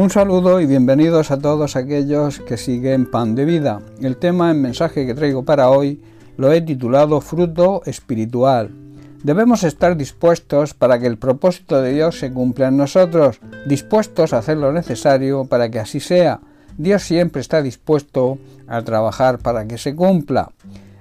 Un 0.00 0.08
saludo 0.08 0.62
y 0.62 0.64
bienvenidos 0.66 1.30
a 1.30 1.38
todos 1.38 1.76
aquellos 1.76 2.40
que 2.40 2.56
siguen 2.56 3.10
Pan 3.10 3.34
de 3.34 3.44
Vida. 3.44 3.82
El 4.00 4.16
tema 4.16 4.50
en 4.50 4.62
mensaje 4.62 5.04
que 5.04 5.12
traigo 5.12 5.44
para 5.44 5.68
hoy 5.68 6.02
lo 6.38 6.50
he 6.50 6.62
titulado 6.62 7.20
Fruto 7.20 7.82
Espiritual. 7.84 8.70
Debemos 9.22 9.62
estar 9.62 9.98
dispuestos 9.98 10.72
para 10.72 10.98
que 10.98 11.06
el 11.06 11.18
propósito 11.18 11.82
de 11.82 11.92
Dios 11.92 12.18
se 12.18 12.32
cumpla 12.32 12.68
en 12.68 12.78
nosotros, 12.78 13.40
dispuestos 13.66 14.32
a 14.32 14.38
hacer 14.38 14.56
lo 14.56 14.72
necesario 14.72 15.44
para 15.44 15.68
que 15.68 15.80
así 15.80 16.00
sea. 16.00 16.40
Dios 16.78 17.02
siempre 17.02 17.42
está 17.42 17.60
dispuesto 17.60 18.38
a 18.68 18.80
trabajar 18.80 19.38
para 19.38 19.66
que 19.66 19.76
se 19.76 19.94
cumpla. 19.94 20.50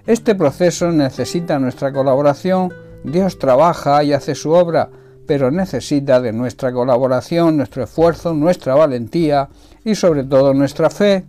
Este 0.08 0.36
proceso 0.36 0.92
necesita 0.92 1.58
nuestra 1.58 1.94
colaboración. 1.94 2.74
Dios 3.06 3.40
trabaja 3.40 4.04
y 4.04 4.12
hace 4.12 4.36
su 4.36 4.52
obra, 4.52 4.90
pero 5.30 5.52
necesita 5.52 6.20
de 6.20 6.34
nuestra 6.34 6.74
colaboración, 6.74 7.56
nuestro 7.56 7.84
esfuerzo, 7.84 8.34
nuestra 8.34 8.74
valentía 8.74 9.48
y 9.86 9.94
sobre 9.94 10.24
todo 10.24 10.56
nuestra 10.56 10.90
fe. 10.90 11.24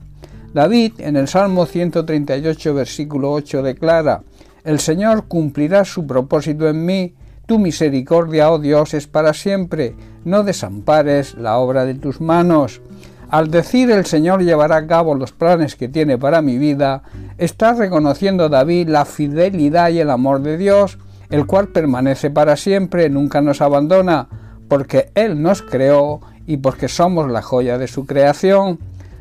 David 0.54 0.94
en 1.00 1.16
el 1.16 1.28
Salmo 1.28 1.66
138 1.66 2.72
versículo 2.72 3.30
8 3.30 3.62
declara, 3.62 4.22
El 4.64 4.80
Señor 4.80 5.24
cumplirá 5.28 5.84
su 5.84 6.06
propósito 6.06 6.66
en 6.66 6.86
mí, 6.86 7.14
tu 7.44 7.58
misericordia, 7.58 8.50
oh 8.50 8.58
Dios, 8.58 8.94
es 8.94 9.06
para 9.06 9.34
siempre, 9.34 9.94
no 10.24 10.44
desampares 10.44 11.34
la 11.34 11.58
obra 11.58 11.84
de 11.84 11.92
tus 11.92 12.22
manos. 12.22 12.80
Al 13.28 13.50
decir 13.50 13.90
el 13.90 14.06
Señor 14.06 14.42
llevará 14.42 14.76
a 14.76 14.86
cabo 14.86 15.14
los 15.14 15.32
planes 15.32 15.76
que 15.76 15.88
tiene 15.88 16.16
para 16.16 16.40
mi 16.40 16.56
vida, 16.56 17.02
está 17.36 17.74
reconociendo 17.74 18.48
David 18.48 18.88
la 18.88 19.04
fidelidad 19.04 19.90
y 19.90 19.98
el 19.98 20.08
amor 20.08 20.40
de 20.40 20.56
Dios, 20.56 20.96
el 21.30 21.46
cual 21.46 21.68
permanece 21.68 22.30
para 22.30 22.56
siempre, 22.56 23.08
nunca 23.08 23.40
nos 23.40 23.60
abandona, 23.60 24.28
porque 24.68 25.10
Él 25.14 25.40
nos 25.40 25.62
creó 25.62 26.20
y 26.46 26.58
porque 26.58 26.88
somos 26.88 27.30
la 27.30 27.42
joya 27.42 27.78
de 27.78 27.88
su 27.88 28.06
creación. 28.06 28.78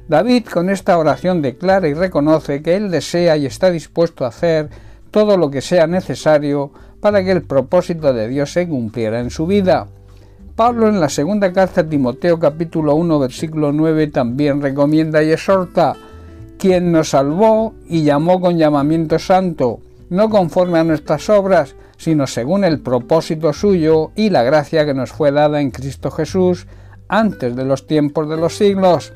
David 0.08 0.46
con 0.46 0.70
esta 0.70 0.98
oración 0.98 1.42
declara 1.42 1.88
y 1.88 1.94
reconoce 1.94 2.64
que 2.64 2.76
Él 2.76 2.90
desea 2.90 3.38
y 3.38 3.46
está 3.46 3.70
dispuesto 3.70 4.26
a 4.26 4.30
hacer 4.30 4.70
todo 5.12 5.38
lo 5.38 5.52
que 5.52 5.62
sea 5.62 5.88
necesario 5.88 6.72
para 7.00 7.24
que 7.24 7.32
el 7.32 7.44
propósito 7.44 8.14
de 8.14 8.28
Dios 8.28 8.52
se 8.52 8.68
cumpliera 8.68 9.20
en 9.20 9.30
su 9.30 9.46
vida. 9.46 9.88
Pablo 10.56 10.90
en 10.90 11.00
la 11.00 11.10
segunda 11.10 11.54
carta 11.54 11.82
a 11.82 11.88
Timoteo 11.88 12.40
capítulo 12.40 12.96
1 12.96 13.20
versículo 13.20 13.72
9 13.72 14.08
también 14.08 14.62
recomienda 14.62 15.24
y 15.24 15.32
exhorta, 15.32 15.96
quien 16.58 16.92
nos 16.92 17.12
salvó 17.12 17.76
y 17.88 18.04
llamó 18.04 18.42
con 18.42 18.58
llamamiento 18.58 19.20
santo, 19.20 19.80
no 20.10 20.30
conforme 20.30 20.80
a 20.80 20.84
nuestras 20.84 21.30
obras, 21.30 21.76
sino 22.00 22.28
según 22.28 22.64
el 22.64 22.80
propósito 22.80 23.52
suyo 23.52 24.12
y 24.16 24.30
la 24.30 24.42
gracia 24.42 24.86
que 24.86 24.94
nos 24.94 25.12
fue 25.12 25.34
dada 25.34 25.60
en 25.60 25.70
Cristo 25.70 26.10
Jesús 26.10 26.66
antes 27.10 27.58
de 27.58 27.66
los 27.66 27.88
tiempos 27.88 28.30
de 28.30 28.38
los 28.38 28.56
siglos. 28.56 29.12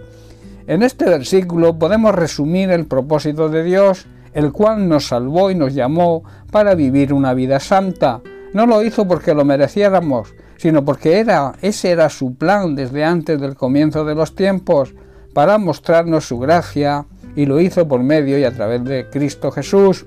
En 0.67 0.83
este 0.83 1.05
versículo 1.05 1.79
podemos 1.79 2.13
resumir 2.13 2.71
el 2.71 2.85
propósito 2.85 3.47
de 3.47 3.63
Dios, 3.63 4.05
el 4.33 4.51
cual 4.51 4.89
nos 4.89 5.07
salvó 5.07 5.49
y 5.49 5.55
nos 5.55 5.73
llamó 5.73 6.23
para 6.51 6.75
vivir 6.75 7.13
una 7.13 7.33
vida 7.33 7.61
santa. 7.61 8.21
No 8.53 8.65
lo 8.65 8.83
hizo 8.83 9.07
porque 9.07 9.33
lo 9.33 9.45
mereciéramos, 9.45 10.35
sino 10.57 10.83
porque 10.83 11.19
era, 11.19 11.53
ese 11.61 11.91
era 11.91 12.09
su 12.09 12.35
plan 12.35 12.75
desde 12.75 13.05
antes 13.05 13.39
del 13.39 13.55
comienzo 13.55 14.03
de 14.03 14.15
los 14.15 14.35
tiempos, 14.35 14.93
para 15.33 15.57
mostrarnos 15.57 16.27
su 16.27 16.37
gracia, 16.37 17.05
y 17.35 17.45
lo 17.45 17.59
hizo 17.59 17.87
por 17.87 18.03
medio 18.03 18.37
y 18.37 18.43
a 18.43 18.51
través 18.53 18.83
de 18.83 19.09
Cristo 19.09 19.51
Jesús. 19.51 20.05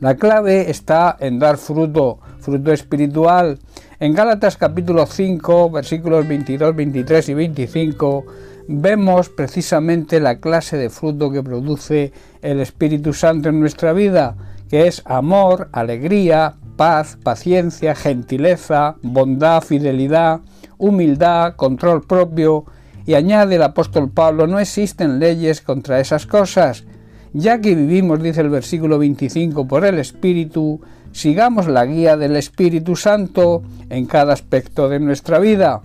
La 0.00 0.16
clave 0.16 0.70
está 0.70 1.16
en 1.20 1.38
dar 1.38 1.58
fruto, 1.58 2.18
fruto 2.40 2.72
espiritual. 2.72 3.58
En 4.00 4.14
Gálatas 4.14 4.56
capítulo 4.56 5.06
5, 5.06 5.70
versículos 5.70 6.26
22, 6.26 6.74
23 6.74 7.28
y 7.28 7.34
25, 7.34 8.24
vemos 8.68 9.28
precisamente 9.28 10.20
la 10.20 10.40
clase 10.40 10.76
de 10.76 10.90
fruto 10.90 11.30
que 11.30 11.42
produce 11.42 12.12
el 12.42 12.60
Espíritu 12.60 13.12
Santo 13.12 13.48
en 13.48 13.60
nuestra 13.60 13.92
vida, 13.92 14.36
que 14.68 14.86
es 14.86 15.02
amor, 15.04 15.68
alegría, 15.72 16.54
paz, 16.76 17.18
paciencia, 17.22 17.94
gentileza, 17.94 18.96
bondad, 19.02 19.62
fidelidad, 19.62 20.40
humildad, 20.78 21.54
control 21.56 22.06
propio, 22.06 22.64
y 23.04 23.14
añade 23.14 23.56
el 23.56 23.62
apóstol 23.62 24.10
Pablo, 24.10 24.46
no 24.46 24.58
existen 24.58 25.18
leyes 25.18 25.60
contra 25.60 26.00
esas 26.00 26.26
cosas, 26.26 26.84
ya 27.32 27.60
que 27.60 27.74
vivimos, 27.74 28.22
dice 28.22 28.40
el 28.40 28.50
versículo 28.50 28.98
25, 28.98 29.66
por 29.66 29.84
el 29.84 29.98
Espíritu, 29.98 30.80
sigamos 31.12 31.66
la 31.66 31.84
guía 31.86 32.16
del 32.16 32.36
Espíritu 32.36 32.96
Santo 32.96 33.62
en 33.90 34.06
cada 34.06 34.32
aspecto 34.32 34.88
de 34.88 35.00
nuestra 35.00 35.38
vida. 35.38 35.80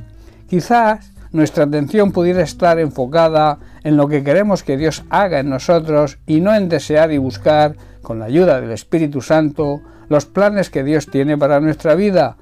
Quizás 0.49 1.11
nuestra 1.31 1.65
atención 1.65 2.11
pudiera 2.11 2.41
estar 2.41 2.79
enfocada 2.79 3.59
en 3.83 3.97
lo 3.97 4.07
que 4.07 4.23
queremos 4.23 4.63
que 4.63 4.77
Dios 4.77 5.03
haga 5.09 5.39
en 5.39 5.49
nosotros 5.49 6.19
y 6.25 6.39
no 6.41 6.55
en 6.55 6.69
desear 6.69 7.11
y 7.11 7.17
buscar, 7.17 7.75
con 8.01 8.19
la 8.19 8.25
ayuda 8.25 8.61
del 8.61 8.71
Espíritu 8.71 9.21
Santo, 9.21 9.81
los 10.07 10.25
planes 10.25 10.69
que 10.69 10.83
Dios 10.83 11.07
tiene 11.07 11.37
para 11.37 11.59
nuestra 11.59 11.95
vida. 11.95 12.37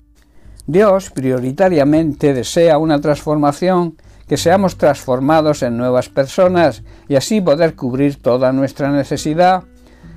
Dios 0.68 1.10
prioritariamente 1.12 2.34
desea 2.34 2.78
una 2.78 3.02
transformación 3.02 3.98
que 4.28 4.38
seamos 4.38 4.78
transformados 4.78 5.64
en 5.64 5.78
nuevas 5.78 6.10
personas 6.10 6.84
y 7.08 7.16
así 7.16 7.42
poder 7.42 7.76
cubrir 7.76 8.22
toda 8.22 8.52
nuestra 8.52 8.92
necesidad. 8.92 9.64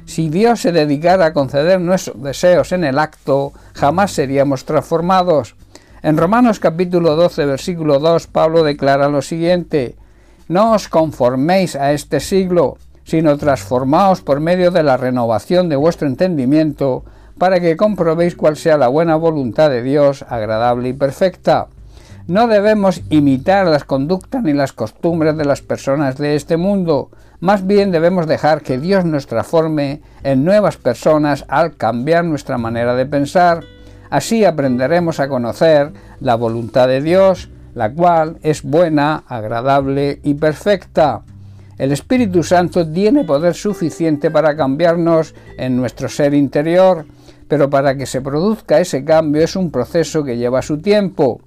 Si 0.06 0.30
Dios 0.30 0.60
se 0.60 0.72
dedicara 0.72 1.26
a 1.26 1.32
conceder 1.32 1.80
nuestros 1.80 2.22
deseos 2.22 2.72
en 2.72 2.84
el 2.84 2.98
acto, 2.98 3.52
jamás 3.74 4.12
seríamos 4.12 4.64
transformados. 4.64 5.54
En 6.02 6.16
Romanos 6.16 6.60
capítulo 6.60 7.16
12, 7.16 7.44
versículo 7.44 7.98
2, 7.98 8.26
Pablo 8.28 8.62
declara 8.62 9.08
lo 9.08 9.20
siguiente, 9.20 9.96
No 10.48 10.72
os 10.72 10.88
conforméis 10.88 11.76
a 11.76 11.92
este 11.92 12.20
siglo, 12.20 12.78
sino 13.04 13.36
transformaos 13.36 14.22
por 14.22 14.40
medio 14.40 14.70
de 14.70 14.82
la 14.82 14.96
renovación 14.96 15.68
de 15.68 15.76
vuestro 15.76 16.08
entendimiento, 16.08 17.04
para 17.36 17.60
que 17.60 17.76
comprobéis 17.76 18.34
cuál 18.34 18.56
sea 18.56 18.78
la 18.78 18.88
buena 18.88 19.16
voluntad 19.16 19.70
de 19.70 19.82
Dios, 19.82 20.24
agradable 20.28 20.88
y 20.88 20.92
perfecta. 20.92 21.68
No 22.28 22.46
debemos 22.46 23.00
imitar 23.08 23.66
las 23.66 23.84
conductas 23.84 24.42
ni 24.42 24.52
las 24.52 24.74
costumbres 24.74 25.36
de 25.36 25.46
las 25.46 25.62
personas 25.62 26.18
de 26.18 26.36
este 26.36 26.58
mundo, 26.58 27.10
más 27.40 27.66
bien 27.66 27.92
debemos 27.92 28.26
dejar 28.26 28.62
que 28.62 28.78
Dios 28.78 29.04
nos 29.04 29.28
transforme 29.28 30.02
en 30.24 30.44
nuevas 30.44 30.76
personas 30.76 31.44
al 31.48 31.76
cambiar 31.76 32.24
nuestra 32.24 32.58
manera 32.58 32.96
de 32.96 33.06
pensar. 33.06 33.62
Así 34.10 34.44
aprenderemos 34.44 35.20
a 35.20 35.28
conocer 35.28 35.92
la 36.20 36.34
voluntad 36.34 36.88
de 36.88 37.00
Dios, 37.00 37.48
la 37.74 37.92
cual 37.92 38.38
es 38.42 38.62
buena, 38.62 39.22
agradable 39.28 40.20
y 40.24 40.34
perfecta. 40.34 41.22
El 41.78 41.92
Espíritu 41.92 42.42
Santo 42.42 42.86
tiene 42.86 43.24
poder 43.24 43.54
suficiente 43.54 44.32
para 44.32 44.54
cambiarnos 44.54 45.34
en 45.56 45.76
nuestro 45.76 46.08
ser 46.08 46.34
interior, 46.34 47.06
pero 47.46 47.70
para 47.70 47.96
que 47.96 48.04
se 48.04 48.20
produzca 48.20 48.80
ese 48.80 49.04
cambio 49.04 49.42
es 49.42 49.54
un 49.54 49.70
proceso 49.70 50.24
que 50.24 50.36
lleva 50.36 50.60
su 50.60 50.78
tiempo. 50.78 51.40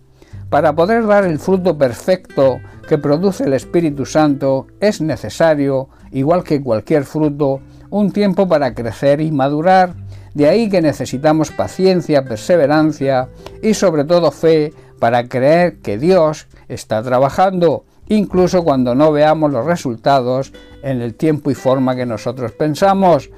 Para 0.51 0.75
poder 0.75 1.07
dar 1.07 1.23
el 1.23 1.39
fruto 1.39 1.77
perfecto 1.77 2.59
que 2.89 2.97
produce 2.97 3.45
el 3.45 3.53
Espíritu 3.53 4.05
Santo 4.05 4.67
es 4.81 4.99
necesario, 4.99 5.87
igual 6.11 6.43
que 6.43 6.61
cualquier 6.61 7.05
fruto, 7.05 7.61
un 7.89 8.11
tiempo 8.11 8.49
para 8.49 8.75
crecer 8.75 9.21
y 9.21 9.31
madurar. 9.31 9.95
De 10.33 10.49
ahí 10.49 10.67
que 10.67 10.81
necesitamos 10.81 11.51
paciencia, 11.51 12.25
perseverancia 12.25 13.29
y 13.63 13.75
sobre 13.75 14.03
todo 14.03 14.29
fe 14.29 14.73
para 14.99 15.29
creer 15.29 15.77
que 15.77 15.97
Dios 15.97 16.47
está 16.67 17.01
trabajando, 17.01 17.85
incluso 18.09 18.65
cuando 18.65 18.93
no 18.93 19.13
veamos 19.13 19.53
los 19.53 19.65
resultados 19.65 20.51
en 20.83 21.01
el 21.01 21.15
tiempo 21.15 21.49
y 21.49 21.55
forma 21.55 21.95
que 21.95 22.05
nosotros 22.05 22.51
pensamos. 22.51 23.29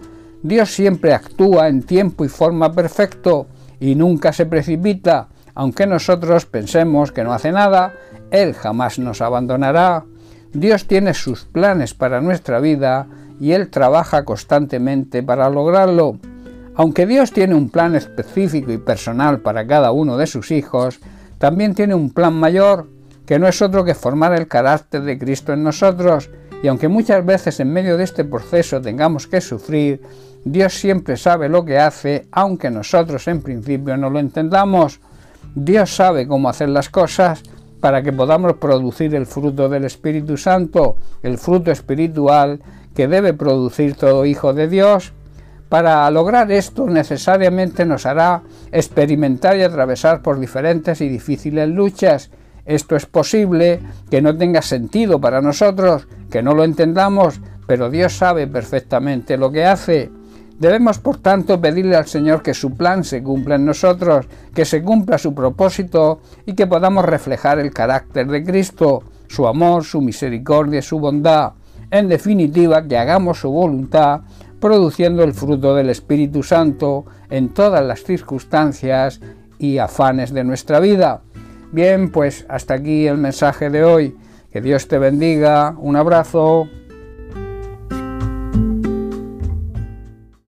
Dios 0.41 0.71
siempre 0.71 1.13
actúa 1.13 1.67
en 1.67 1.83
tiempo 1.83 2.25
y 2.25 2.27
forma 2.27 2.73
perfecto 2.73 3.45
y 3.79 3.93
nunca 3.93 4.33
se 4.33 4.47
precipita, 4.47 5.27
aunque 5.55 5.87
nosotros 5.87 6.45
pensemos 6.45 7.11
que 7.11 7.23
no 7.23 7.33
hace 7.33 7.51
nada, 7.51 7.93
Él 8.31 8.53
jamás 8.53 8.99
nos 8.99 9.21
abandonará. 9.21 10.05
Dios 10.53 10.87
tiene 10.87 11.13
sus 11.13 11.45
planes 11.45 11.93
para 11.93 12.21
nuestra 12.21 12.59
vida 12.59 13.07
y 13.39 13.51
Él 13.51 13.69
trabaja 13.69 14.25
constantemente 14.25 15.23
para 15.23 15.49
lograrlo. 15.49 16.17
Aunque 16.75 17.05
Dios 17.05 17.31
tiene 17.31 17.53
un 17.53 17.69
plan 17.69 17.95
específico 17.95 18.71
y 18.71 18.77
personal 18.77 19.41
para 19.41 19.67
cada 19.67 19.91
uno 19.91 20.17
de 20.17 20.25
sus 20.25 20.49
hijos, 20.51 20.99
también 21.37 21.75
tiene 21.75 21.93
un 21.93 22.11
plan 22.11 22.33
mayor, 22.33 22.87
que 23.25 23.37
no 23.37 23.47
es 23.47 23.61
otro 23.61 23.83
que 23.83 23.93
formar 23.93 24.33
el 24.33 24.47
carácter 24.47 25.03
de 25.03 25.19
Cristo 25.19 25.53
en 25.53 25.63
nosotros, 25.63 26.29
y 26.63 26.67
aunque 26.67 26.87
muchas 26.87 27.25
veces 27.25 27.59
en 27.59 27.71
medio 27.71 27.97
de 27.97 28.05
este 28.05 28.23
proceso 28.23 28.81
tengamos 28.81 29.27
que 29.27 29.41
sufrir, 29.41 30.01
Dios 30.45 30.73
siempre 30.73 31.17
sabe 31.17 31.49
lo 31.49 31.63
que 31.63 31.77
hace, 31.77 32.27
aunque 32.31 32.71
nosotros 32.71 33.27
en 33.27 33.41
principio 33.41 33.95
no 33.97 34.09
lo 34.09 34.19
entendamos. 34.19 34.99
Dios 35.55 35.95
sabe 35.95 36.27
cómo 36.27 36.49
hacer 36.49 36.69
las 36.69 36.89
cosas 36.89 37.43
para 37.79 38.01
que 38.01 38.13
podamos 38.13 38.53
producir 38.53 39.13
el 39.13 39.25
fruto 39.25 39.69
del 39.69 39.83
Espíritu 39.85 40.37
Santo, 40.37 40.95
el 41.21 41.37
fruto 41.37 41.69
espiritual 41.69 42.61
que 42.95 43.07
debe 43.07 43.33
producir 43.33 43.95
todo 43.95 44.25
hijo 44.25 44.53
de 44.53 44.67
Dios. 44.67 45.13
Para 45.69 46.09
lograr 46.11 46.51
esto 46.51 46.87
necesariamente 46.87 47.85
nos 47.85 48.05
hará 48.05 48.43
experimentar 48.71 49.57
y 49.57 49.63
atravesar 49.63 50.21
por 50.21 50.39
diferentes 50.39 51.01
y 51.01 51.09
difíciles 51.09 51.67
luchas, 51.69 52.31
Esto 52.65 52.95
es 52.95 53.05
posible 53.05 53.81
que 54.09 54.21
no 54.21 54.37
tenga 54.37 54.61
sentido 54.61 55.19
para 55.19 55.41
nosotros, 55.41 56.07
que 56.31 56.41
no 56.41 56.53
lo 56.53 56.63
entendamos, 56.63 57.41
pero 57.67 57.89
Dios 57.89 58.13
sabe 58.13 58.47
perfectamente 58.47 59.35
lo 59.35 59.51
que 59.51 59.65
hace. 59.65 60.09
Debemos, 60.63 60.97
por 60.97 61.17
tanto, 61.17 61.59
pedirle 61.59 61.97
al 61.97 62.05
Señor 62.05 62.41
que 62.41 62.53
su 62.53 62.77
plan 62.77 63.03
se 63.03 63.21
cumpla 63.21 63.55
en 63.55 63.65
nosotros, 63.65 64.27
que 64.55 64.63
se 64.63 64.81
cumpla 64.81 65.17
su 65.17 65.35
propósito 65.35 66.21
y 66.45 66.53
que 66.53 66.67
podamos 66.67 67.03
reflejar 67.03 67.59
el 67.59 67.73
carácter 67.73 68.27
de 68.27 68.45
Cristo, 68.45 69.03
su 69.27 69.45
amor, 69.45 69.83
su 69.83 69.99
misericordia 69.99 70.81
su 70.81 70.99
bondad. 70.99 71.51
En 71.91 72.07
definitiva, 72.07 72.87
que 72.87 72.97
hagamos 72.97 73.41
su 73.41 73.51
voluntad, 73.51 74.21
produciendo 74.61 75.25
el 75.25 75.33
fruto 75.33 75.75
del 75.75 75.89
Espíritu 75.89 76.43
Santo 76.43 77.03
en 77.29 77.49
todas 77.49 77.85
las 77.85 78.05
circunstancias 78.05 79.19
y 79.59 79.79
afanes 79.79 80.31
de 80.31 80.45
nuestra 80.45 80.79
vida. 80.79 81.23
Bien, 81.73 82.09
pues 82.09 82.45
hasta 82.47 82.75
aquí 82.75 83.05
el 83.05 83.17
mensaje 83.17 83.69
de 83.69 83.83
hoy. 83.83 84.15
Que 84.49 84.61
Dios 84.61 84.87
te 84.87 84.97
bendiga. 84.97 85.75
Un 85.77 85.97
abrazo. 85.97 86.69